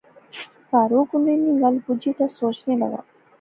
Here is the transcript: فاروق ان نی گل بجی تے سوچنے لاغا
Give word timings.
فاروق 0.69 1.09
ان 1.15 1.27
نی 1.43 1.51
گل 1.61 1.75
بجی 1.85 2.11
تے 2.17 2.25
سوچنے 2.37 2.75
لاغا 2.81 3.01